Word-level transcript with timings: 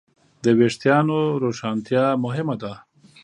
د 0.43 0.45
وېښتیانو 0.57 1.19
روښانتیا 1.43 2.05
مهمه 2.23 2.55
ده. 2.61 2.73